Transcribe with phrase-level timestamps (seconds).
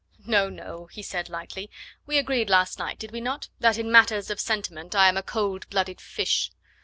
[0.25, 0.49] "No!
[0.49, 1.69] no!" he said lightly,
[2.07, 3.49] "we agreed last night, did we not?
[3.59, 6.49] that in matters of sentiment I am a cold blooded fish.